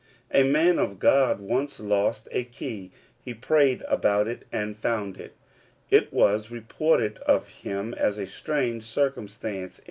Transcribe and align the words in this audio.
A 0.33 0.41
man 0.41 0.79
of 0.79 0.97
God 0.97 1.39
once 1.39 1.79
lost 1.79 2.27
a 2.31 2.43
key: 2.43 2.91
he 3.23 3.35
prayed 3.35 3.83
about 3.87 4.27
it, 4.27 4.45
and 4.51 4.75
found 4.75 5.15
it. 5.15 5.33
It 5.91 6.11
was 6.11 6.49
reported 6.49 7.19
of 7.27 7.49
him 7.49 7.93
as 7.93 8.17
a 8.17 8.25
strange 8.25 8.81
circumstance. 8.81 9.79